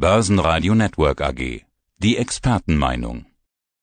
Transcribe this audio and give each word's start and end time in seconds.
Börsenradio 0.00 0.76
Network 0.76 1.20
AG. 1.20 1.62
Die 1.98 2.18
Expertenmeinung. 2.18 3.26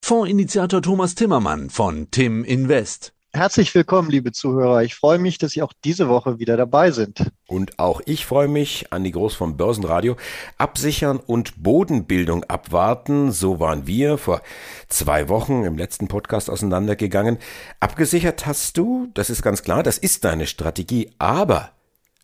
Fondsinitiator 0.02 0.82
Thomas 0.82 1.14
Timmermann 1.14 1.70
von 1.70 2.10
Tim 2.10 2.46
Invest. 2.46 3.14
Herzlich 3.34 3.76
willkommen, 3.76 4.10
liebe 4.10 4.32
Zuhörer. 4.32 4.84
Ich 4.84 4.96
freue 4.96 5.20
mich, 5.20 5.40
dass 5.40 5.52
Sie 5.52 5.62
auch 5.62 5.74
diese 5.84 6.08
Woche 6.08 6.40
wieder 6.40 6.56
dabei 6.56 6.92
sind. 6.92 7.34
Und 7.48 7.80
auch 7.80 8.00
ich 8.06 8.26
freue 8.26 8.48
mich, 8.48 8.94
Andi 8.94 9.12
Groß 9.12 9.36
vom 9.36 9.58
Börsenradio. 9.58 10.16
Absichern 10.58 11.18
und 11.18 11.62
Bodenbildung 11.62 12.46
abwarten, 12.46 13.34
so 13.34 13.60
waren 13.60 13.86
wir 13.86 14.18
vor 14.18 14.42
zwei 14.88 15.28
Wochen 15.28 15.66
im 15.66 15.78
letzten 15.78 16.08
Podcast 16.08 16.50
auseinandergegangen. 16.50 17.40
Abgesichert 17.82 18.46
hast 18.46 18.78
du, 18.78 19.10
das 19.16 19.30
ist 19.30 19.42
ganz 19.42 19.64
klar, 19.64 19.84
das 19.84 19.98
ist 19.98 20.24
deine 20.24 20.48
Strategie, 20.48 21.12
aber 21.18 21.72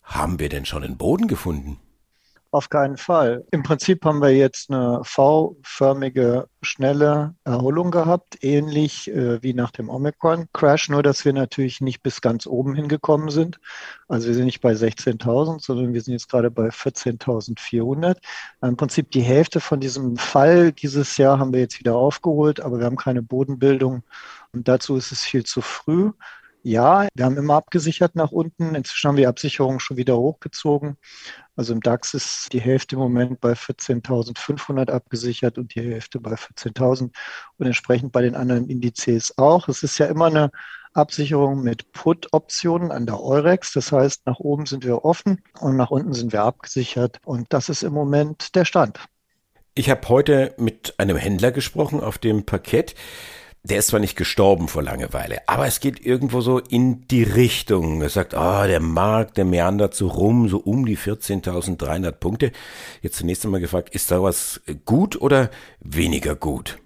haben 0.02 0.40
wir 0.40 0.48
denn 0.48 0.64
schon 0.64 0.86
einen 0.86 0.96
Boden 0.96 1.28
gefunden? 1.28 1.78
Auf 2.54 2.68
keinen 2.68 2.98
Fall. 2.98 3.46
Im 3.52 3.64
Prinzip 3.64 4.04
haben 4.04 4.22
wir 4.22 4.36
jetzt 4.36 4.70
eine 4.70 5.00
V-förmige, 5.06 6.50
schnelle 6.62 7.34
Erholung 7.46 7.92
gehabt, 7.92 8.44
ähnlich 8.44 9.10
äh, 9.10 9.42
wie 9.42 9.54
nach 9.54 9.72
dem 9.72 9.88
Omicron-Crash, 9.88 10.90
nur 10.90 11.02
dass 11.02 11.24
wir 11.24 11.32
natürlich 11.32 11.80
nicht 11.80 12.04
bis 12.04 12.20
ganz 12.20 12.46
oben 12.46 12.76
hingekommen 12.76 13.30
sind. 13.30 13.62
Also 14.10 14.28
wir 14.28 14.36
sind 14.36 14.46
nicht 14.46 14.60
bei 14.60 14.74
16.000, 14.74 15.62
sondern 15.62 15.94
wir 15.94 16.02
sind 16.02 16.12
jetzt 16.12 16.30
gerade 16.30 16.52
bei 16.52 16.68
14.400. 16.68 18.18
Im 18.62 18.76
Prinzip 18.76 19.12
die 19.12 19.22
Hälfte 19.22 19.62
von 19.62 19.80
diesem 19.80 20.18
Fall 20.18 20.74
dieses 20.74 21.16
Jahr 21.16 21.40
haben 21.40 21.54
wir 21.54 21.62
jetzt 21.62 21.80
wieder 21.80 21.96
aufgeholt, 21.96 22.60
aber 22.60 22.80
wir 22.80 22.86
haben 22.86 22.98
keine 22.98 23.22
Bodenbildung 23.24 24.04
und 24.52 24.68
dazu 24.68 24.98
ist 24.98 25.14
es 25.14 25.22
viel 25.22 25.46
zu 25.46 25.62
früh. 25.62 26.12
Ja, 26.64 27.08
wir 27.16 27.26
haben 27.26 27.38
immer 27.38 27.56
abgesichert 27.56 28.16
nach 28.16 28.32
unten. 28.32 28.76
Inzwischen 28.76 29.08
haben 29.08 29.18
wir 29.18 29.24
die 29.24 29.28
Absicherung 29.28 29.80
schon 29.80 29.98
wieder 29.98 30.18
hochgezogen. 30.18 30.98
Also 31.62 31.74
im 31.74 31.82
DAX 31.82 32.16
ist 32.16 32.54
die 32.54 32.60
Hälfte 32.60 32.96
im 32.96 33.02
Moment 33.02 33.40
bei 33.40 33.52
14.500 33.52 34.90
abgesichert 34.90 35.60
und 35.60 35.76
die 35.76 35.82
Hälfte 35.82 36.20
bei 36.20 36.34
14.000 36.34 37.12
und 37.60 37.66
entsprechend 37.68 38.12
bei 38.12 38.24
den 38.24 38.34
anderen 38.34 38.68
Indizes 38.68 39.38
auch. 39.38 39.68
Es 39.68 39.84
ist 39.84 40.00
ja 40.00 40.08
immer 40.08 40.26
eine 40.26 40.50
Absicherung 40.94 41.62
mit 41.62 41.92
Put-Optionen 41.92 42.92
an 42.92 43.06
der 43.06 43.22
Eurex. 43.22 43.74
Das 43.74 43.92
heißt, 43.92 44.26
nach 44.26 44.40
oben 44.40 44.66
sind 44.66 44.84
wir 44.84 45.06
offen 45.06 45.44
und 45.60 45.78
nach 45.78 45.92
unten 45.92 46.14
sind 46.14 46.34
wir 46.34 46.42
abgesichert. 46.42 47.20
Und 47.26 47.54
das 47.54 47.70
ist 47.70 47.84
im 47.84 47.94
Moment 47.94 48.56
der 48.56 48.66
Stand. 48.66 49.00
Ich 49.76 49.92
habe 49.92 50.10
heute 50.10 50.56
mit 50.58 50.96
einem 50.98 51.16
Händler 51.16 51.52
gesprochen 51.52 52.00
auf 52.00 52.18
dem 52.18 52.44
Parkett 52.44 52.96
der 53.64 53.78
ist 53.78 53.88
zwar 53.88 54.00
nicht 54.00 54.16
gestorben 54.16 54.68
vor 54.68 54.82
Langeweile, 54.82 55.48
aber 55.48 55.68
es 55.68 55.80
geht 55.80 56.04
irgendwo 56.04 56.42
so 56.42 56.58
in 56.60 57.08
die 57.08 57.24
Richtung. 57.24 58.02
Er 58.02 58.10
sagt, 58.10 58.34
ah, 58.34 58.64
oh, 58.64 58.68
der 58.68 58.80
Markt, 58.80 59.38
der 59.38 59.46
meandert 59.46 59.94
so 59.94 60.08
rum, 60.08 60.50
so 60.50 60.58
um 60.58 60.86
die 60.86 60.98
14.300 60.98 62.12
Punkte. 62.12 62.52
Jetzt 63.02 63.18
zunächst 63.18 63.46
einmal 63.46 63.62
gefragt, 63.62 63.94
ist 63.94 64.10
da 64.10 64.24
was 64.24 64.62
gut 64.86 65.22
oder 65.22 65.52
weniger 65.80 66.36
gut? 66.36 66.80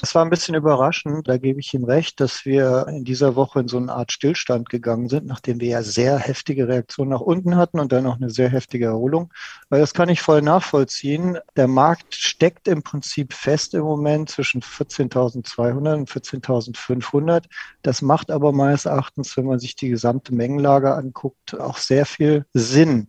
Es 0.00 0.14
war 0.14 0.24
ein 0.24 0.30
bisschen 0.30 0.54
überraschend, 0.54 1.26
da 1.26 1.38
gebe 1.38 1.58
ich 1.58 1.74
Ihnen 1.74 1.84
recht, 1.84 2.20
dass 2.20 2.44
wir 2.44 2.86
in 2.88 3.02
dieser 3.02 3.34
Woche 3.34 3.58
in 3.58 3.66
so 3.66 3.78
eine 3.78 3.92
Art 3.92 4.12
Stillstand 4.12 4.68
gegangen 4.68 5.08
sind, 5.08 5.26
nachdem 5.26 5.58
wir 5.58 5.68
ja 5.68 5.82
sehr 5.82 6.20
heftige 6.20 6.68
Reaktionen 6.68 7.10
nach 7.10 7.20
unten 7.20 7.56
hatten 7.56 7.80
und 7.80 7.90
dann 7.90 8.06
auch 8.06 8.14
eine 8.14 8.30
sehr 8.30 8.48
heftige 8.48 8.86
Erholung. 8.86 9.32
Weil 9.70 9.80
das 9.80 9.94
kann 9.94 10.08
ich 10.08 10.22
voll 10.22 10.40
nachvollziehen. 10.40 11.38
Der 11.56 11.66
Markt 11.66 12.14
steckt 12.14 12.68
im 12.68 12.84
Prinzip 12.84 13.32
fest 13.32 13.74
im 13.74 13.82
Moment 13.82 14.30
zwischen 14.30 14.62
14.200 14.62 15.94
und 15.94 16.08
14.500. 16.08 17.46
Das 17.82 18.00
macht 18.00 18.30
aber 18.30 18.52
meines 18.52 18.84
Erachtens, 18.84 19.36
wenn 19.36 19.46
man 19.46 19.58
sich 19.58 19.74
die 19.74 19.88
gesamte 19.88 20.32
Mengenlage 20.32 20.94
anguckt, 20.94 21.58
auch 21.58 21.76
sehr 21.76 22.06
viel 22.06 22.46
Sinn. 22.52 23.08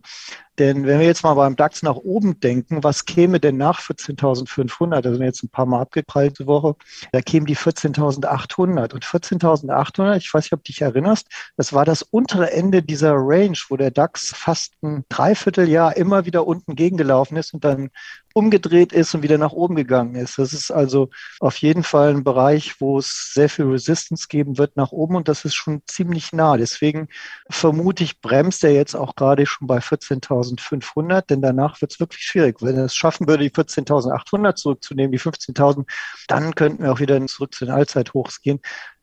Denn 0.58 0.84
wenn 0.86 0.98
wir 0.98 1.06
jetzt 1.06 1.22
mal 1.22 1.34
beim 1.34 1.56
DAX 1.56 1.82
nach 1.82 1.96
oben 1.96 2.38
denken, 2.40 2.82
was 2.82 3.06
käme 3.06 3.40
denn 3.40 3.56
nach 3.56 3.80
14.500? 3.80 5.00
Da 5.00 5.12
sind 5.12 5.22
jetzt 5.22 5.42
ein 5.42 5.48
paar 5.48 5.66
Mal 5.66 5.80
abgeprallt 5.80 6.38
die 6.38 6.46
Woche. 6.46 6.76
Da 7.12 7.20
kämen 7.22 7.46
die 7.46 7.56
14.800. 7.56 8.92
Und 8.92 9.04
14.800, 9.04 10.16
ich 10.16 10.32
weiß 10.32 10.44
nicht, 10.44 10.52
ob 10.52 10.64
du 10.64 10.72
dich 10.72 10.82
erinnerst, 10.82 11.28
das 11.56 11.72
war 11.72 11.84
das 11.84 12.02
untere 12.02 12.52
Ende 12.52 12.82
dieser 12.82 13.14
Range, 13.14 13.56
wo 13.68 13.76
der 13.76 13.90
DAX 13.90 14.34
fast 14.36 14.74
ein 14.82 15.04
Dreivierteljahr 15.08 15.96
immer 15.96 16.26
wieder 16.26 16.46
unten 16.46 16.74
gegengelaufen 16.74 17.36
ist 17.36 17.54
und 17.54 17.64
dann 17.64 17.90
umgedreht 18.34 18.92
ist 18.92 19.14
und 19.14 19.22
wieder 19.22 19.38
nach 19.38 19.52
oben 19.52 19.74
gegangen 19.74 20.14
ist. 20.14 20.38
Das 20.38 20.52
ist 20.52 20.70
also 20.70 21.10
auf 21.40 21.56
jeden 21.58 21.82
Fall 21.82 22.10
ein 22.10 22.24
Bereich, 22.24 22.80
wo 22.80 22.98
es 22.98 23.32
sehr 23.34 23.48
viel 23.48 23.66
Resistance 23.66 24.28
geben 24.28 24.58
wird 24.58 24.76
nach 24.76 24.92
oben 24.92 25.16
und 25.16 25.28
das 25.28 25.44
ist 25.44 25.54
schon 25.54 25.82
ziemlich 25.86 26.32
nah. 26.32 26.56
Deswegen 26.56 27.08
vermute 27.48 28.04
ich, 28.04 28.20
bremst 28.20 28.62
er 28.64 28.72
jetzt 28.72 28.94
auch 28.94 29.16
gerade 29.16 29.46
schon 29.46 29.66
bei 29.66 29.78
14.500, 29.78 31.22
denn 31.26 31.42
danach 31.42 31.80
wird 31.80 31.92
es 31.92 32.00
wirklich 32.00 32.22
schwierig. 32.22 32.62
Wenn 32.62 32.76
er 32.76 32.84
es 32.84 32.94
schaffen 32.94 33.26
würde, 33.26 33.42
die 33.44 33.50
14.800 33.50 34.54
zurückzunehmen, 34.54 35.12
die 35.12 35.20
15.000, 35.20 35.86
dann 36.28 36.54
könnten 36.54 36.84
wir 36.84 36.92
auch 36.92 37.00
wieder 37.00 37.24
zurück 37.26 37.54
zu 37.54 37.64
den 37.64 37.74
Allzeithochs 37.74 38.42
gehen. 38.42 38.60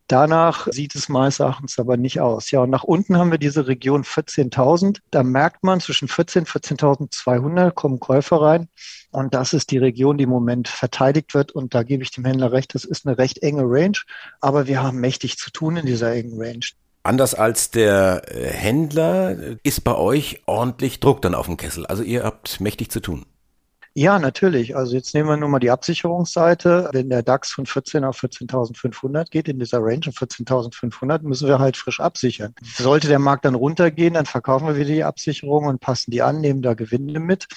Danach 0.08 0.66
sieht 0.70 0.94
es 0.94 1.10
meines 1.10 1.38
Erachtens 1.38 1.78
aber 1.78 1.98
nicht 1.98 2.18
aus. 2.20 2.50
Ja, 2.50 2.60
und 2.60 2.70
nach 2.70 2.82
unten 2.82 3.18
haben 3.18 3.30
wir 3.30 3.36
diese 3.36 3.66
Region 3.66 4.04
14.000. 4.04 5.00
Da 5.10 5.22
merkt 5.22 5.64
man, 5.64 5.80
zwischen 5.80 6.08
14 6.08 6.44
und 6.44 6.48
14.200 6.48 7.72
kommen 7.72 8.00
Käufer 8.00 8.40
rein. 8.40 8.68
Und 9.10 9.34
das 9.34 9.52
ist 9.52 9.70
die 9.70 9.76
Region, 9.76 10.16
die 10.16 10.24
im 10.24 10.30
Moment 10.30 10.66
verteidigt 10.66 11.34
wird. 11.34 11.52
Und 11.52 11.74
da 11.74 11.82
gebe 11.82 12.02
ich 12.02 12.10
dem 12.10 12.24
Händler 12.24 12.52
recht, 12.52 12.74
das 12.74 12.84
ist 12.84 13.06
eine 13.06 13.18
recht 13.18 13.42
enge 13.42 13.64
Range. 13.64 13.98
Aber 14.40 14.66
wir 14.66 14.82
haben 14.82 14.98
mächtig 14.98 15.36
zu 15.36 15.50
tun 15.50 15.76
in 15.76 15.84
dieser 15.84 16.10
engen 16.12 16.40
Range. 16.40 16.64
Anders 17.02 17.34
als 17.34 17.70
der 17.70 18.22
äh, 18.28 18.48
Händler 18.48 19.58
ist 19.62 19.84
bei 19.84 19.94
euch 19.94 20.42
ordentlich 20.46 21.00
Druck 21.00 21.20
dann 21.20 21.34
auf 21.34 21.46
dem 21.46 21.58
Kessel. 21.58 21.84
Also 21.84 22.02
ihr 22.02 22.24
habt 22.24 22.60
mächtig 22.60 22.90
zu 22.90 23.00
tun. 23.00 23.26
Ja, 23.94 24.18
natürlich. 24.18 24.76
Also 24.76 24.94
jetzt 24.94 25.14
nehmen 25.14 25.28
wir 25.28 25.36
nur 25.36 25.48
mal 25.48 25.58
die 25.58 25.70
Absicherungsseite. 25.70 26.90
Wenn 26.92 27.10
der 27.10 27.22
DAX 27.22 27.50
von 27.50 27.66
14 27.66 28.04
auf 28.04 28.22
14.500 28.22 29.30
geht, 29.30 29.48
in 29.48 29.58
dieser 29.58 29.78
Range 29.80 30.12
von 30.12 30.28
14.500, 30.28 31.22
müssen 31.22 31.48
wir 31.48 31.58
halt 31.58 31.76
frisch 31.76 31.98
absichern. 31.98 32.54
Sollte 32.62 33.08
der 33.08 33.18
Markt 33.18 33.44
dann 33.44 33.54
runtergehen, 33.54 34.14
dann 34.14 34.26
verkaufen 34.26 34.68
wir 34.68 34.76
wieder 34.76 34.94
die 34.94 35.04
Absicherung 35.04 35.66
und 35.66 35.80
passen 35.80 36.10
die 36.10 36.22
an, 36.22 36.40
nehmen 36.40 36.62
da 36.62 36.74
Gewinne 36.74 37.18
mit. 37.18 37.48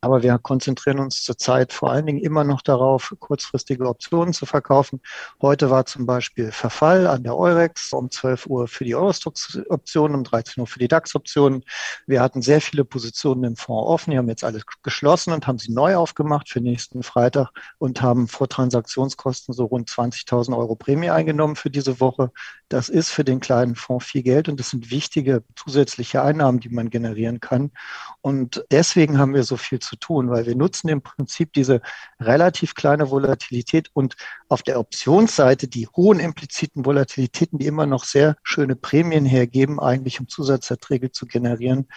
Aber 0.00 0.22
wir 0.22 0.38
konzentrieren 0.38 1.00
uns 1.00 1.24
zurzeit 1.24 1.72
vor 1.72 1.90
allen 1.90 2.06
Dingen 2.06 2.20
immer 2.20 2.44
noch 2.44 2.62
darauf, 2.62 3.14
kurzfristige 3.18 3.88
Optionen 3.88 4.32
zu 4.32 4.46
verkaufen. 4.46 5.00
Heute 5.42 5.70
war 5.70 5.86
zum 5.86 6.06
Beispiel 6.06 6.52
Verfall 6.52 7.08
an 7.08 7.24
der 7.24 7.36
Eurex 7.36 7.92
um 7.92 8.08
12 8.08 8.46
Uhr 8.46 8.68
für 8.68 8.84
die 8.84 8.94
Eurostox-Optionen, 8.94 10.16
um 10.16 10.22
13 10.22 10.60
Uhr 10.60 10.68
für 10.68 10.78
die 10.78 10.86
DAX-Optionen. 10.86 11.64
Wir 12.06 12.20
hatten 12.20 12.42
sehr 12.42 12.60
viele 12.60 12.84
Positionen 12.84 13.42
im 13.42 13.56
Fonds 13.56 13.88
offen. 13.88 14.12
Die 14.12 14.18
haben 14.18 14.28
jetzt 14.28 14.44
alles 14.44 14.62
geschlossen 14.84 15.32
und 15.32 15.48
haben 15.48 15.58
sie 15.58 15.72
neu 15.72 15.96
aufgemacht 15.96 16.48
für 16.48 16.60
nächsten 16.60 17.02
Freitag 17.02 17.50
und 17.78 18.00
haben 18.00 18.28
vor 18.28 18.48
Transaktionskosten 18.48 19.52
so 19.52 19.64
rund 19.64 19.90
20.000 19.90 20.56
Euro 20.56 20.76
Prämie 20.76 21.10
eingenommen 21.10 21.56
für 21.56 21.70
diese 21.70 21.98
Woche. 21.98 22.30
Das 22.68 22.88
ist 22.88 23.10
für 23.10 23.24
den 23.24 23.40
kleinen 23.40 23.74
Fonds 23.74 24.04
viel 24.04 24.22
Geld 24.22 24.48
und 24.48 24.60
das 24.60 24.70
sind 24.70 24.92
wichtige 24.92 25.42
zusätzliche 25.56 26.22
Einnahmen, 26.22 26.60
die 26.60 26.68
man 26.68 26.88
generieren 26.88 27.40
kann. 27.40 27.72
Und 28.20 28.64
deswegen 28.70 29.18
haben 29.18 29.34
wir 29.34 29.42
so 29.42 29.56
viel 29.56 29.78
zu 29.78 29.87
tun, 29.96 30.30
weil 30.30 30.46
wir 30.46 30.56
nutzen 30.56 30.88
im 30.88 31.02
Prinzip 31.02 31.52
diese 31.52 31.80
relativ 32.20 32.74
kleine 32.74 33.10
Volatilität 33.10 33.90
und 33.92 34.16
auf 34.48 34.62
der 34.62 34.78
Optionsseite 34.78 35.68
die 35.68 35.86
hohen 35.86 36.20
impliziten 36.20 36.84
Volatilitäten, 36.84 37.58
die 37.58 37.66
immer 37.66 37.86
noch 37.86 38.04
sehr 38.04 38.36
schöne 38.42 38.76
Prämien 38.76 39.24
hergeben, 39.24 39.80
eigentlich 39.80 40.20
um 40.20 40.28
Zusatzerträge 40.28 41.10
zu 41.12 41.26
generieren 41.26 41.88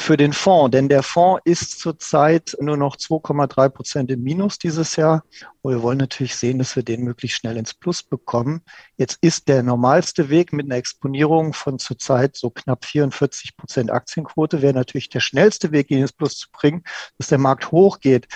für 0.00 0.16
den 0.16 0.32
Fonds, 0.32 0.70
denn 0.70 0.88
der 0.88 1.02
Fonds 1.02 1.42
ist 1.44 1.80
zurzeit 1.80 2.56
nur 2.60 2.76
noch 2.76 2.96
2,3 2.96 3.68
Prozent 3.68 4.10
im 4.12 4.22
Minus 4.22 4.56
dieses 4.56 4.94
Jahr. 4.94 5.24
Und 5.60 5.72
wir 5.72 5.82
wollen 5.82 5.98
natürlich 5.98 6.36
sehen, 6.36 6.58
dass 6.58 6.76
wir 6.76 6.84
den 6.84 7.02
möglichst 7.02 7.38
schnell 7.38 7.56
ins 7.56 7.74
Plus 7.74 8.04
bekommen. 8.04 8.62
Jetzt 8.96 9.18
ist 9.22 9.48
der 9.48 9.64
normalste 9.64 10.30
Weg 10.30 10.52
mit 10.52 10.66
einer 10.66 10.76
Exponierung 10.76 11.52
von 11.52 11.80
zurzeit 11.80 12.36
so 12.36 12.48
knapp 12.48 12.84
44 12.84 13.56
Prozent 13.56 13.90
Aktienquote, 13.90 14.62
wäre 14.62 14.72
natürlich 14.72 15.08
der 15.08 15.20
schnellste 15.20 15.72
Weg, 15.72 15.90
ihn 15.90 15.98
ins 15.98 16.12
Plus 16.12 16.38
zu 16.38 16.46
bringen, 16.52 16.84
dass 17.18 17.26
der 17.26 17.38
Markt 17.38 17.72
hochgeht. 17.72 18.28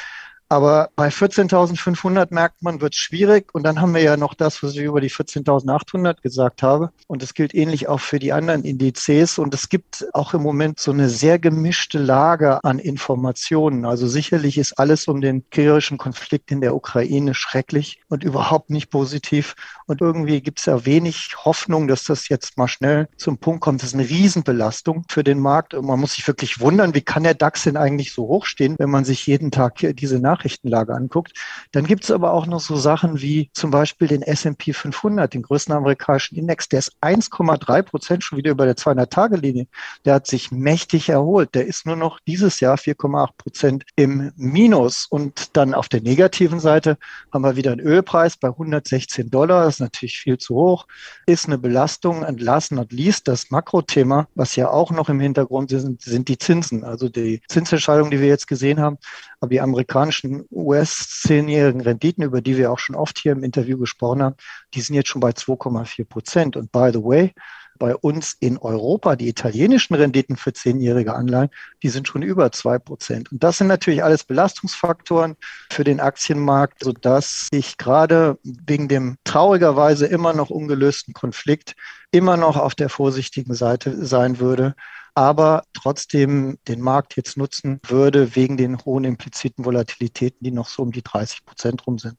Aber 0.53 0.91
bei 0.97 1.09
14.500 1.09 2.27
merkt 2.29 2.61
man, 2.61 2.83
wird 2.83 2.95
schwierig. 2.95 3.55
Und 3.55 3.63
dann 3.63 3.81
haben 3.81 3.95
wir 3.95 4.03
ja 4.03 4.19
noch 4.19 4.35
das, 4.35 4.63
was 4.63 4.75
ich 4.75 4.83
über 4.83 5.01
die 5.01 5.11
14.800 5.11 6.21
gesagt 6.21 6.63
habe. 6.63 6.93
Und 7.07 7.23
das 7.23 7.33
gilt 7.33 7.55
ähnlich 7.55 7.89
auch 7.89 8.01
für 8.01 8.19
die 8.19 8.35
anderen 8.35 8.63
Indizes. 8.63 9.39
Und 9.39 9.55
es 9.55 9.71
gibt 9.71 10.05
auch 10.13 10.35
im 10.35 10.43
Moment 10.43 10.79
so 10.79 10.91
eine 10.91 11.09
sehr 11.09 11.39
gemischte 11.39 11.99
Lage 11.99 12.63
an 12.65 12.79
Informationen. 12.79 13.87
Also 13.87 14.07
sicherlich 14.07 14.59
ist 14.59 14.79
alles 14.79 15.09
um 15.09 15.23
den 15.23 15.49
kriegerischen 15.49 15.97
Konflikt 15.97 16.51
in 16.51 16.61
der 16.61 16.75
Ukraine 16.75 17.33
schrecklich 17.33 18.03
und 18.11 18.23
überhaupt 18.23 18.69
nicht 18.69 18.91
positiv. 18.91 19.55
Und 19.87 20.03
irgendwie 20.03 20.43
gibt 20.43 20.59
es 20.59 20.67
ja 20.67 20.85
wenig 20.85 21.31
Hoffnung, 21.47 21.89
dass 21.89 22.05
das 22.05 22.29
jetzt 22.29 22.59
mal 22.59 22.69
schnell 22.69 23.09
zum 23.17 23.39
Punkt 23.39 23.63
kommt. 23.63 23.81
Das 23.81 23.89
ist 23.89 23.95
eine 23.95 24.07
Riesenbelastung 24.07 25.07
für 25.09 25.25
den 25.25 25.41
Markt. 25.41 25.73
Und 25.73 25.87
man 25.87 25.99
muss 25.99 26.13
sich 26.13 26.27
wirklich 26.29 26.61
wundern, 26.61 26.95
wie 26.95 27.01
kann 27.01 27.23
der 27.23 27.33
DAX 27.33 27.63
denn 27.63 27.79
eigentlich 27.79 28.13
so 28.13 28.25
hoch 28.29 28.45
stehen, 28.45 28.77
wenn 28.79 28.91
man 28.91 29.07
sich 29.07 29.27
jeden 29.27 29.51
Tag 29.51 29.79
diese 29.79 30.19
Nachrichten 30.19 30.42
Nachrichtenlage 30.43 30.95
anguckt. 30.95 31.33
Dann 31.73 31.85
gibt 31.85 32.05
es 32.05 32.11
aber 32.11 32.33
auch 32.33 32.47
noch 32.47 32.61
so 32.61 32.77
Sachen 32.77 33.21
wie 33.21 33.51
zum 33.53 33.71
Beispiel 33.71 34.09
den 34.09 34.23
S&P 34.23 34.73
500, 34.73 35.33
den 35.33 35.43
größten 35.43 35.75
amerikanischen 35.75 36.37
Index. 36.37 36.69
Der 36.69 36.81
ist 36.81 36.93
1,3 37.01 37.83
Prozent 37.83 38.25
schon 38.25 38.39
wieder 38.39 38.51
über 38.51 38.67
der 38.67 38.77
200-Tage-Linie. 38.77 39.67
Der 40.05 40.15
hat 40.15 40.27
sich 40.27 40.51
mächtig 40.51 41.09
erholt. 41.09 41.55
Der 41.55 41.67
ist 41.67 41.87
nur 41.87 41.97
noch 41.97 42.19
dieses 42.27 42.61
Jahr 42.61 42.77
4,8 42.77 43.31
Prozent 43.39 43.85
im 43.97 44.33
Minus. 44.37 45.07
Und 45.09 45.57
dann 45.57 45.75
auf 45.75 45.89
der 45.89 46.03
negativen 46.03 46.61
Seite 46.61 46.99
haben 47.33 47.43
wir 47.43 47.57
wieder 47.57 47.73
einen 47.73 47.81
Ölpreis 47.81 48.37
bei 48.37 48.49
116 48.49 49.31
Dollar. 49.31 49.65
Das 49.65 49.75
ist 49.75 49.81
natürlich 49.81 50.19
viel 50.19 50.39
zu 50.39 50.55
hoch. 50.55 50.87
Ist 51.27 51.47
eine 51.47 51.59
Belastung. 51.59 52.25
And 52.25 52.41
last 52.41 52.73
not 52.73 52.93
least, 52.93 53.29
das 53.29 53.51
Makrothema, 53.51 54.29
was 54.35 54.57
ja 54.57 54.71
auch 54.71 54.91
noch 54.91 55.09
im 55.09 55.21
Hintergrund 55.21 55.71
sind, 55.71 56.03
sind 56.03 56.29
die 56.29 56.39
Zinsen. 56.39 56.85
Also 56.85 57.09
die 57.09 57.41
Zinsentscheidung, 57.49 58.11
die 58.11 58.21
wir 58.21 58.29
jetzt 58.29 58.47
gesehen 58.47 58.81
haben. 58.81 58.99
Aber 59.41 59.51
die 59.51 59.61
amerikanischen 59.61 60.32
US-zehnjährigen 60.51 61.81
Renditen, 61.81 62.25
über 62.25 62.41
die 62.41 62.57
wir 62.57 62.73
auch 62.73 62.79
schon 62.79 62.97
oft 62.97 63.19
hier 63.19 63.33
im 63.33 63.45
Interview 63.45 63.79
gesprochen 63.79 64.23
haben, 64.23 64.37
die 64.75 64.81
sind 64.81 64.95
jetzt 64.95 65.09
schon 65.09 65.21
bei 65.21 65.31
2,4 65.31 66.05
Prozent. 66.05 66.57
Und 66.57 66.73
by 66.73 66.91
the 66.93 67.03
way, 67.03 67.35
bei 67.79 67.97
uns 67.97 68.37
in 68.39 68.59
Europa, 68.59 69.17
die 69.17 69.29
italienischen 69.29 69.95
Renditen 69.95 70.37
für 70.37 70.53
zehnjährige 70.53 71.15
Anleihen, 71.15 71.51
die 71.83 71.89
sind 71.89 72.07
schon 72.07 72.23
über 72.23 72.53
zwei 72.53 72.79
Prozent. 72.79 73.33
Und 73.33 73.43
das 73.43 73.59
sind 73.59 73.67
natürlich 73.67 74.05
alles 74.05 74.25
Belastungsfaktoren 74.25 75.37
für 75.71 75.83
den 75.83 75.99
Aktienmarkt, 75.99 76.85
sodass 76.85 77.49
ich 77.51 77.79
gerade 77.79 78.39
wegen 78.45 78.89
dem 78.89 79.17
traurigerweise 79.25 80.07
immer 80.07 80.33
noch 80.33 80.51
ungelösten 80.51 81.13
Konflikt 81.13 81.75
immer 82.13 82.37
noch 82.37 82.57
auf 82.57 82.75
der 82.75 82.89
vorsichtigen 82.89 83.55
Seite 83.55 84.05
sein 84.05 84.39
würde 84.39 84.75
aber 85.15 85.65
trotzdem 85.75 86.59
den 86.69 86.81
Markt 86.81 87.17
jetzt 87.17 87.37
nutzen 87.37 87.81
würde 87.87 88.35
wegen 88.35 88.57
den 88.57 88.79
hohen 88.85 89.05
impliziten 89.05 89.65
Volatilitäten, 89.65 90.39
die 90.41 90.51
noch 90.51 90.69
so 90.69 90.83
um 90.83 90.93
die 90.93 91.03
30 91.03 91.45
Prozent 91.45 91.87
rum 91.87 91.99
sind. 91.99 92.17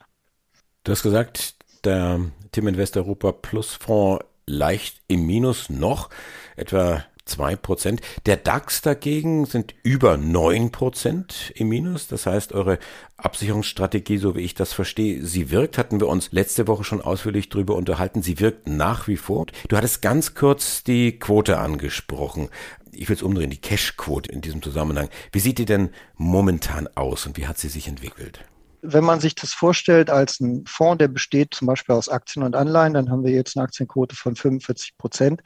Du 0.84 0.92
hast 0.92 1.04
gesagt, 1.04 1.56
der 1.84 2.20
Tim 2.52 2.68
Invest 2.68 2.98
Europa 2.98 3.32
Plus 3.32 3.74
Fonds 3.74 4.26
leicht 4.46 5.02
im 5.08 5.26
Minus 5.26 5.70
noch, 5.70 6.10
etwa 6.56 7.04
zwei 7.26 7.56
Prozent. 7.56 8.02
Der 8.26 8.36
DAX 8.36 8.82
dagegen 8.82 9.46
sind 9.46 9.74
über 9.84 10.18
neun 10.18 10.72
Prozent 10.72 11.52
im 11.56 11.70
Minus. 11.70 12.08
Das 12.08 12.26
heißt, 12.26 12.54
eure 12.54 12.80
Absicherungsstrategie, 13.18 14.18
so 14.18 14.36
wie 14.36 14.42
ich 14.42 14.56
das 14.56 14.74
verstehe, 14.74 15.26
sie 15.26 15.50
wirkt. 15.50 15.78
Hatten 15.78 16.00
wir 16.00 16.10
uns 16.10 16.32
letzte 16.32 16.68
Woche 16.68 16.84
schon 16.84 17.02
ausführlich 17.02 17.50
drüber 17.50 17.76
unterhalten. 17.76 18.22
Sie 18.22 18.40
wirkt 18.40 18.68
nach 18.68 19.08
wie 19.08 19.18
vor. 19.18 19.46
Du 19.70 19.78
hattest 19.78 20.02
ganz 20.02 20.36
kurz 20.36 20.84
die 20.84 21.18
Quote 21.18 21.60
angesprochen. 21.60 22.50
Ich 22.96 23.10
will 23.10 23.16
es 23.16 23.24
umdrehen, 23.24 23.50
die 23.50 23.62
Cash-Quote 23.62 24.32
in 24.32 24.42
diesem 24.42 24.62
Zusammenhang. 24.62 25.10
Wie 25.32 25.40
sieht 25.40 25.58
die 25.58 25.66
denn 25.66 25.90
momentan 26.16 26.88
aus 26.96 27.26
und 27.26 27.38
wie 27.38 27.48
hat 27.48 27.58
sie 27.58 27.70
sich 27.70 27.88
entwickelt? 27.88 28.46
wenn 28.84 29.04
man 29.04 29.22
sich 29.22 29.34
das 29.34 29.54
vorstellt 29.54 30.10
als 30.10 30.42
ein 30.42 30.66
Fonds, 30.68 31.00
der 31.00 31.08
besteht 31.08 31.54
zum 31.54 31.68
Beispiel 31.68 31.96
aus 31.96 32.10
Aktien 32.10 32.44
und 32.44 32.56
Anleihen, 32.56 32.94
dann 32.94 33.10
haben 33.10 33.24
wir 33.24 33.32
jetzt 33.32 33.56
eine 33.56 33.64
Aktienquote 33.64 34.16
von 34.16 34.36
45 34.36 34.98
Prozent. 34.98 35.42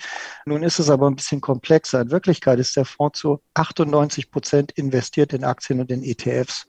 Nun 0.46 0.64
ist 0.64 0.80
es 0.80 0.90
aber 0.90 1.08
ein 1.08 1.16
bisschen 1.16 1.40
komplexer. 1.40 2.02
In 2.02 2.12
Wirklichkeit 2.12 2.60
ist 2.60 2.76
der 2.76 2.86
Fonds 2.86 3.20
zu 3.20 3.40
98 3.54 4.32
Prozent 4.32 4.72
investiert 4.72 5.34
in 5.34 5.44
Aktien 5.44 5.80
und 5.80 5.92
in 5.92 6.04
ETFs. 6.04 6.66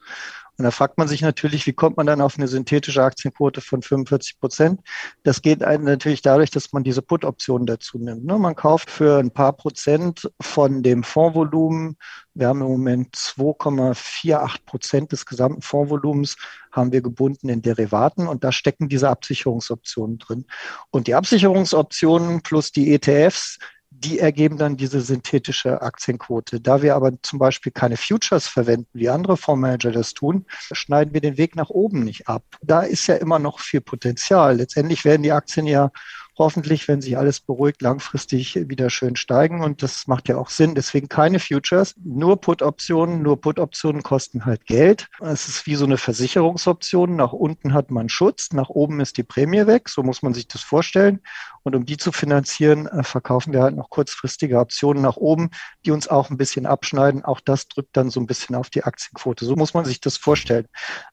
Und 0.58 0.64
da 0.64 0.72
fragt 0.72 0.98
man 0.98 1.06
sich 1.06 1.22
natürlich, 1.22 1.68
wie 1.68 1.72
kommt 1.72 1.96
man 1.96 2.06
dann 2.06 2.20
auf 2.20 2.36
eine 2.36 2.48
synthetische 2.48 3.04
Aktienquote 3.04 3.60
von 3.60 3.80
45 3.80 4.40
Prozent? 4.40 4.80
Das 5.22 5.40
geht 5.40 5.60
natürlich 5.60 6.20
dadurch, 6.20 6.50
dass 6.50 6.72
man 6.72 6.82
diese 6.82 7.00
Put-Optionen 7.00 7.64
dazu 7.64 7.96
nimmt. 7.96 8.24
Ne? 8.24 8.36
Man 8.38 8.56
kauft 8.56 8.90
für 8.90 9.18
ein 9.18 9.30
paar 9.30 9.52
Prozent 9.52 10.28
von 10.40 10.82
dem 10.82 11.04
Fondsvolumen, 11.04 11.96
wir 12.34 12.48
haben 12.48 12.60
im 12.60 12.68
Moment 12.68 13.14
2,48 13.14 14.64
Prozent 14.66 15.12
des 15.12 15.26
gesamten 15.26 15.62
Fondsvolumens, 15.62 16.36
haben 16.72 16.90
wir 16.90 17.02
gebunden 17.02 17.48
in 17.48 17.62
Derivaten 17.62 18.26
und 18.26 18.42
da 18.42 18.50
stecken 18.50 18.88
diese 18.88 19.08
Absicherungsoptionen 19.08 20.18
drin. 20.18 20.44
Und 20.90 21.06
die 21.06 21.14
Absicherungsoptionen 21.14 22.42
plus 22.42 22.72
die 22.72 22.92
ETFs, 22.94 23.58
die 24.00 24.18
ergeben 24.18 24.56
dann 24.56 24.76
diese 24.76 25.00
synthetische 25.00 25.82
Aktienquote. 25.82 26.60
Da 26.60 26.82
wir 26.82 26.94
aber 26.94 27.12
zum 27.22 27.38
Beispiel 27.38 27.72
keine 27.72 27.96
Futures 27.96 28.46
verwenden, 28.46 28.88
wie 28.92 29.08
andere 29.08 29.36
Fondsmanager 29.36 29.90
das 29.90 30.14
tun, 30.14 30.46
schneiden 30.72 31.14
wir 31.14 31.20
den 31.20 31.36
Weg 31.36 31.56
nach 31.56 31.70
oben 31.70 32.04
nicht 32.04 32.28
ab. 32.28 32.44
Da 32.62 32.82
ist 32.82 33.06
ja 33.06 33.16
immer 33.16 33.38
noch 33.38 33.60
viel 33.60 33.80
Potenzial. 33.80 34.56
Letztendlich 34.56 35.04
werden 35.04 35.22
die 35.22 35.32
Aktien 35.32 35.66
ja 35.66 35.90
hoffentlich, 36.38 36.88
wenn 36.88 37.00
sich 37.00 37.18
alles 37.18 37.40
beruhigt, 37.40 37.82
langfristig 37.82 38.54
wieder 38.68 38.90
schön 38.90 39.16
steigen. 39.16 39.62
Und 39.62 39.82
das 39.82 40.06
macht 40.06 40.28
ja 40.28 40.36
auch 40.36 40.50
Sinn. 40.50 40.74
Deswegen 40.74 41.08
keine 41.08 41.40
Futures, 41.40 41.94
nur 42.02 42.40
Put-Optionen. 42.40 43.22
Nur 43.22 43.40
Put-Optionen 43.40 44.02
kosten 44.02 44.44
halt 44.44 44.66
Geld. 44.66 45.08
Es 45.20 45.48
ist 45.48 45.66
wie 45.66 45.74
so 45.74 45.84
eine 45.84 45.98
Versicherungsoption. 45.98 47.16
Nach 47.16 47.32
unten 47.32 47.74
hat 47.74 47.90
man 47.90 48.08
Schutz, 48.08 48.52
nach 48.52 48.68
oben 48.68 49.00
ist 49.00 49.16
die 49.16 49.22
Prämie 49.24 49.66
weg. 49.66 49.88
So 49.88 50.02
muss 50.02 50.22
man 50.22 50.34
sich 50.34 50.48
das 50.48 50.62
vorstellen. 50.62 51.20
Und 51.62 51.74
um 51.74 51.84
die 51.84 51.96
zu 51.96 52.12
finanzieren, 52.12 52.86
äh, 52.86 53.02
verkaufen 53.02 53.52
wir 53.52 53.62
halt 53.62 53.76
noch 53.76 53.90
kurzfristige 53.90 54.58
Optionen 54.58 55.02
nach 55.02 55.16
oben, 55.16 55.50
die 55.84 55.90
uns 55.90 56.08
auch 56.08 56.30
ein 56.30 56.38
bisschen 56.38 56.66
abschneiden. 56.66 57.24
Auch 57.24 57.40
das 57.40 57.68
drückt 57.68 57.96
dann 57.96 58.10
so 58.10 58.20
ein 58.20 58.26
bisschen 58.26 58.54
auf 58.54 58.70
die 58.70 58.84
Aktienquote. 58.84 59.44
So 59.44 59.56
muss 59.56 59.74
man 59.74 59.84
sich 59.84 60.00
das 60.00 60.16
vorstellen. 60.16 60.66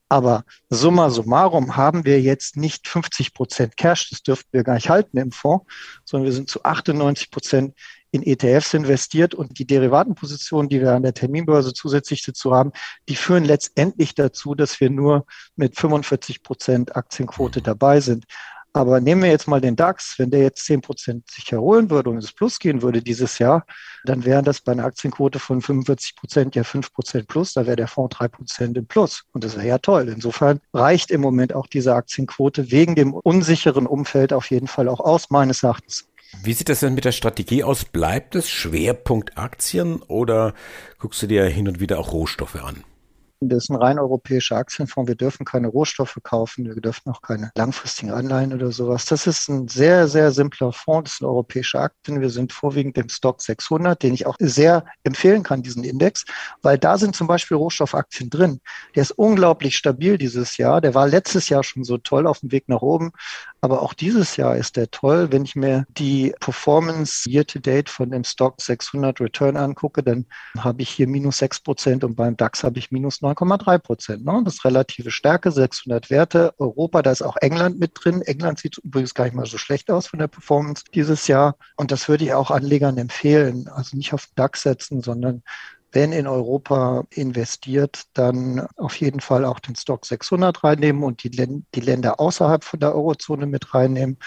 Aber 0.07 0.43
summa 0.69 1.09
summarum 1.09 1.77
haben 1.77 2.05
wir 2.05 2.21
jetzt 2.21 2.57
nicht 2.57 2.87
50 2.87 3.33
Prozent 3.33 3.75
Cash, 3.75 4.11
das 4.11 4.21
dürften 4.21 4.49
wir 4.51 4.63
gar 4.63 4.75
nicht 4.75 4.89
halten 4.89 5.14
im 5.21 5.31
Fonds, 5.31 5.65
sondern 6.03 6.25
wir 6.25 6.33
sind 6.33 6.49
zu 6.49 6.63
98 6.63 7.31
Prozent 7.31 7.73
in 8.15 8.23
ETFs 8.23 8.73
investiert 8.73 9.35
und 9.35 9.59
die 9.59 9.67
Derivatenpositionen, 9.67 10.69
die 10.69 10.79
wir 10.79 10.93
an 10.93 11.03
der 11.03 11.13
Terminbörse 11.13 11.73
zusätzlich 11.73 12.23
dazu 12.23 12.53
haben, 12.53 12.71
die 13.09 13.15
führen 13.15 13.43
letztendlich 13.43 14.15
dazu, 14.15 14.55
dass 14.55 14.79
wir 14.79 14.89
nur 14.89 15.25
mit 15.55 15.77
45 15.77 16.41
Prozent 16.41 16.95
Aktienquote 16.95 17.61
dabei 17.61 17.99
sind. 17.99 18.25
Aber 18.75 18.99
nehmen 18.99 19.23
wir 19.23 19.29
jetzt 19.29 19.47
mal 19.47 19.61
den 19.61 19.77
DAX, 19.77 20.19
wenn 20.19 20.31
der 20.31 20.41
jetzt 20.41 20.65
10 20.65 20.81
Prozent 20.81 21.31
sich 21.31 21.49
erholen 21.49 21.89
würde 21.89 22.09
und 22.09 22.17
ins 22.17 22.33
Plus 22.33 22.59
gehen 22.59 22.81
würde 22.81 23.01
dieses 23.01 23.39
Jahr, 23.39 23.65
dann 24.03 24.25
wären 24.25 24.43
das 24.43 24.59
bei 24.59 24.73
einer 24.73 24.83
Aktienquote 24.83 25.39
von 25.39 25.61
45 25.61 26.17
Prozent 26.17 26.55
ja 26.55 26.65
5 26.65 26.91
Prozent 26.91 27.29
plus, 27.29 27.53
da 27.53 27.65
wäre 27.65 27.77
der 27.77 27.87
Fonds 27.87 28.17
3 28.17 28.27
Prozent 28.27 28.77
im 28.77 28.85
Plus. 28.85 29.23
Und 29.31 29.45
das 29.45 29.55
wäre 29.55 29.65
ja 29.65 29.77
toll. 29.77 30.09
Insofern 30.09 30.59
reicht 30.73 31.09
im 31.09 31.21
Moment 31.21 31.55
auch 31.55 31.67
diese 31.67 31.95
Aktienquote 31.95 32.69
wegen 32.69 32.95
dem 32.95 33.13
unsicheren 33.13 33.87
Umfeld 33.87 34.33
auf 34.33 34.51
jeden 34.51 34.67
Fall 34.67 34.89
auch 34.89 34.99
aus, 34.99 35.29
meines 35.29 35.63
Erachtens. 35.63 36.09
Wie 36.43 36.51
sieht 36.51 36.67
das 36.67 36.81
denn 36.81 36.95
mit 36.95 37.05
der 37.05 37.13
Strategie 37.13 37.63
aus? 37.63 37.85
Bleibt 37.85 38.35
es 38.35 38.49
Schwerpunkt 38.49 39.37
Aktien 39.37 40.01
oder 40.01 40.53
guckst 40.99 41.21
du 41.21 41.27
dir 41.27 41.45
hin 41.45 41.69
und 41.69 41.79
wieder 41.79 41.97
auch 41.97 42.11
Rohstoffe 42.11 42.61
an? 42.61 42.83
Das 43.41 43.65
ist 43.65 43.69
ein 43.69 43.75
rein 43.75 43.99
europäischer 43.99 44.55
Aktienfonds. 44.55 45.07
Wir 45.07 45.15
dürfen 45.15 45.45
keine 45.45 45.67
Rohstoffe 45.67 46.17
kaufen. 46.23 46.65
Wir 46.65 46.81
dürfen 46.81 47.11
auch 47.11 47.21
keine 47.21 47.51
langfristigen 47.55 48.11
Anleihen 48.11 48.53
oder 48.53 48.71
sowas. 48.71 49.05
Das 49.05 49.27
ist 49.27 49.49
ein 49.49 49.67
sehr, 49.67 50.07
sehr 50.07 50.31
simpler 50.31 50.71
Fonds. 50.71 51.11
Das 51.11 51.17
sind 51.19 51.27
europäische 51.27 51.79
Aktien. 51.79 52.21
Wir 52.21 52.29
sind 52.29 52.53
vorwiegend 52.53 52.97
im 52.97 53.09
Stock 53.09 53.41
600, 53.41 54.01
den 54.01 54.13
ich 54.13 54.25
auch 54.25 54.37
sehr 54.39 54.85
empfehlen 55.03 55.43
kann, 55.43 55.63
diesen 55.63 55.83
Index, 55.83 56.25
weil 56.61 56.77
da 56.77 56.97
sind 56.97 57.15
zum 57.15 57.27
Beispiel 57.27 57.57
Rohstoffaktien 57.57 58.29
drin. 58.29 58.59
Der 58.95 59.01
ist 59.01 59.11
unglaublich 59.11 59.75
stabil 59.75 60.17
dieses 60.17 60.57
Jahr. 60.57 60.81
Der 60.81 60.93
war 60.93 61.07
letztes 61.07 61.49
Jahr 61.49 61.63
schon 61.63 61.83
so 61.83 61.97
toll 61.97 62.27
auf 62.27 62.39
dem 62.39 62.51
Weg 62.51 62.69
nach 62.69 62.81
oben. 62.81 63.11
Aber 63.61 63.81
auch 63.81 63.93
dieses 63.93 64.37
Jahr 64.37 64.55
ist 64.55 64.77
der 64.77 64.91
toll. 64.91 65.31
Wenn 65.31 65.43
ich 65.43 65.55
mir 65.55 65.85
die 65.89 66.33
Performance 66.39 67.29
year 67.29 67.45
to 67.45 67.59
date 67.59 67.89
von 67.89 68.11
dem 68.11 68.23
Stock 68.23 68.61
600 68.61 69.19
Return 69.19 69.57
angucke, 69.57 70.03
dann 70.03 70.25
habe 70.57 70.83
ich 70.83 70.89
hier 70.89 71.07
minus 71.07 71.37
6 71.37 71.61
Prozent 71.61 72.03
und 72.03 72.15
beim 72.15 72.37
DAX 72.37 72.63
habe 72.63 72.79
ich 72.79 72.91
minus 72.91 73.21
9,3 73.25 73.77
Prozent. 73.79 74.25
Ne? 74.25 74.41
Das 74.45 74.55
ist 74.55 74.65
relative 74.65 75.11
Stärke, 75.11 75.51
600 75.51 76.09
Werte. 76.09 76.53
Europa, 76.57 77.01
da 77.01 77.11
ist 77.11 77.21
auch 77.21 77.37
England 77.37 77.79
mit 77.79 77.91
drin. 77.95 78.21
England 78.21 78.59
sieht 78.59 78.77
übrigens 78.77 79.13
gar 79.13 79.25
nicht 79.25 79.33
mal 79.33 79.45
so 79.45 79.57
schlecht 79.57 79.89
aus 79.89 80.07
von 80.07 80.19
der 80.19 80.27
Performance 80.27 80.83
dieses 80.93 81.27
Jahr. 81.27 81.57
Und 81.75 81.91
das 81.91 82.07
würde 82.07 82.25
ich 82.25 82.33
auch 82.33 82.51
Anlegern 82.51 82.97
empfehlen. 82.97 83.67
Also 83.67 83.97
nicht 83.97 84.13
auf 84.13 84.25
den 84.27 84.35
DAX 84.35 84.61
setzen, 84.61 85.01
sondern 85.01 85.43
wenn 85.95 86.11
in 86.11 86.27
Europa 86.27 87.05
investiert, 87.09 88.03
dann 88.13 88.67
auf 88.75 88.99
jeden 88.99 89.21
Fall 89.21 89.45
auch 89.45 89.59
den 89.61 89.77
Stock 89.77 90.05
600 90.05 90.61
reinnehmen 90.61 91.03
und 91.03 91.23
die, 91.23 91.29
die 91.29 91.79
Länder 91.79 92.19
außerhalb 92.19 92.65
von 92.65 92.81
der 92.81 92.93
Eurozone 92.93 93.45
mit 93.45 93.73
reinnehmen. 93.73 94.17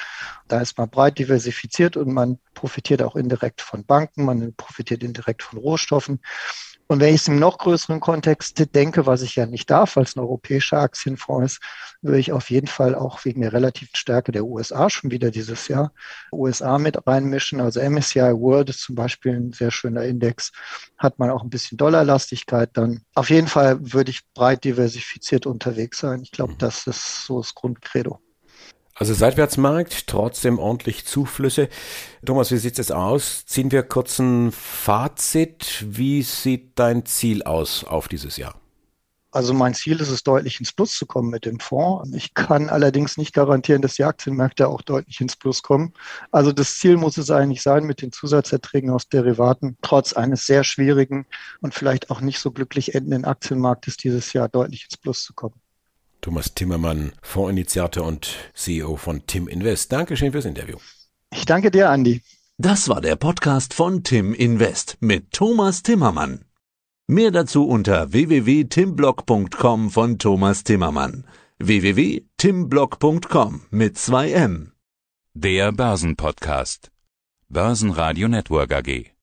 Da 0.49 0.61
ist 0.61 0.78
man 0.78 0.88
breit 0.88 1.19
diversifiziert 1.19 1.99
und 1.99 2.11
man 2.11 2.38
profitiert 2.55 3.02
auch 3.02 3.17
indirekt 3.17 3.61
von 3.61 3.85
Banken, 3.85 4.25
man 4.25 4.55
profitiert 4.55 5.02
indirekt 5.02 5.43
von 5.43 5.59
Rohstoffen. 5.59 6.21
Und 6.90 7.00
wenn 7.00 7.14
ich 7.14 7.21
es 7.21 7.28
im 7.28 7.38
noch 7.38 7.59
größeren 7.59 8.00
Kontext 8.00 8.75
denke, 8.75 9.04
was 9.04 9.21
ich 9.21 9.37
ja 9.37 9.45
nicht 9.45 9.68
darf, 9.68 9.97
weil 9.97 10.04
es 10.04 10.16
ein 10.16 10.21
europäischer 10.21 10.78
Aktienfonds 10.78 11.54
ist, 11.54 11.62
würde 12.00 12.18
ich 12.18 12.33
auf 12.33 12.49
jeden 12.49 12.66
Fall 12.66 12.95
auch 12.95 13.26
wegen 13.26 13.42
der 13.42 13.52
relativen 13.52 13.95
Stärke 13.95 14.33
der 14.33 14.47
USA 14.47 14.88
schon 14.88 15.11
wieder 15.11 15.30
dieses 15.30 15.68
Jahr 15.68 15.92
USA 16.33 16.78
mit 16.78 17.07
reinmischen. 17.07 17.61
Also 17.61 17.80
MSCI 17.80 18.33
World 18.40 18.71
ist 18.71 18.80
zum 18.80 18.95
Beispiel 18.95 19.35
ein 19.35 19.52
sehr 19.52 19.71
schöner 19.71 20.04
Index, 20.04 20.50
hat 20.97 21.18
man 21.18 21.28
auch 21.30 21.42
ein 21.42 21.50
bisschen 21.50 21.76
Dollarlastigkeit 21.76 22.71
dann. 22.73 23.02
Auf 23.14 23.28
jeden 23.28 23.49
Fall 23.49 23.92
würde 23.92 24.11
ich 24.11 24.23
breit 24.33 24.64
diversifiziert 24.64 25.45
unterwegs 25.45 25.99
sein. 25.99 26.23
Ich 26.23 26.33
glaube, 26.33 26.54
mhm. 26.54 26.59
das 26.59 26.87
ist 26.87 27.26
so 27.26 27.38
das 27.38 27.54
Grundcredo. 27.54 28.18
Also 28.99 29.14
Seitwärtsmarkt, 29.14 30.09
trotzdem 30.09 30.59
ordentlich 30.59 31.07
Zuflüsse. 31.07 31.69
Thomas, 32.26 32.50
wie 32.50 32.57
sieht 32.57 32.81
es 32.81 32.90
aus? 32.90 33.47
Ziehen 33.47 33.71
wir 33.71 33.85
kurz 33.85 34.19
ein 34.19 34.50
Fazit. 34.50 35.85
Wie 35.87 36.23
sieht 36.23 36.76
dein 36.81 37.07
Ziel 37.07 37.45
aus 37.45 37.85
auf 37.85 38.09
dieses 38.09 38.37
Jahr? 38.38 38.61
Also 39.31 39.55
mein 39.55 39.75
Ziel 39.75 40.00
ist 40.00 40.09
es, 40.09 40.25
deutlich 40.25 40.59
ins 40.59 40.73
Plus 40.73 40.97
zu 40.97 41.07
kommen 41.07 41.31
mit 41.31 41.45
dem 41.45 41.61
Fonds. 41.61 42.11
Ich 42.12 42.35
kann 42.35 42.69
allerdings 42.71 43.17
nicht 43.19 43.35
garantieren, 43.35 43.83
dass 43.83 43.95
die 43.95 44.05
Aktienmärkte 44.05 44.67
auch 44.67 44.83
deutlich 44.83 45.21
ins 45.21 45.37
Plus 45.37 45.62
kommen. 45.62 45.93
Also 46.33 46.50
das 46.50 46.78
Ziel 46.78 46.97
muss 46.97 47.19
es 47.19 47.31
eigentlich 47.31 47.62
sein, 47.62 47.85
mit 47.85 48.02
den 48.02 48.11
Zusatzerträgen 48.11 48.90
aus 48.90 49.09
Derivaten 49.09 49.76
trotz 49.81 50.12
eines 50.12 50.45
sehr 50.47 50.64
schwierigen 50.64 51.25
und 51.61 51.73
vielleicht 51.73 52.11
auch 52.11 52.21
nicht 52.21 52.40
so 52.40 52.50
glücklich 52.50 52.97
endenden 52.97 53.26
Aktienmarktes 53.26 53.97
dieses 53.97 54.33
Jahr 54.33 54.49
deutlich 54.49 54.87
ins 54.87 54.97
Plus 54.97 55.23
zu 55.23 55.35
kommen. 55.35 55.61
Thomas 56.21 56.55
Timmermann, 56.55 57.13
Fondsinitiator 57.23 58.05
und 58.05 58.37
CEO 58.55 58.97
von 58.97 59.27
Tim 59.27 59.49
Invest. 59.49 59.93
Dankeschön 59.93 60.33
fürs 60.33 60.45
Interview. 60.45 60.77
Ich 61.33 61.47
danke 61.47 61.71
dir, 61.71 61.91
Andi. 61.91 62.23
Das 62.59 62.89
war 62.89 63.01
der 63.01 63.17
Podcast 63.17 63.75
von 63.75 64.03
Tim 64.03 64.35
Invest 64.35 64.97
mit 65.01 65.33
Thomas 65.33 65.83
Timmermann. 65.83 66.45
Mehr 67.07 67.31
dazu 67.31 67.67
unter 67.67 68.13
www.timblock.com 68.13 69.91
von 69.91 70.19
Thomas 70.19 70.65
Timmermann. 70.65 71.27
www.timblock.com 71.59 73.63
mit 73.71 73.97
zwei 73.97 74.33
M. 74.33 74.73
Der 75.35 75.73
Börsenpodcast. 75.73 76.91
Börsenradio 77.49 78.29
Network 78.29 78.73
AG. 78.73 79.13